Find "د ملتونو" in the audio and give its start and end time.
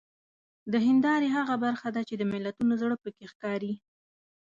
2.17-2.73